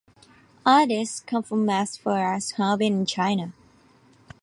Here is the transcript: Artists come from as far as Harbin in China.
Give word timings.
Artists 0.65 1.19
come 1.19 1.43
from 1.43 1.69
as 1.69 1.95
far 1.95 2.33
as 2.33 2.53
Harbin 2.53 3.01
in 3.01 3.05
China. 3.05 3.53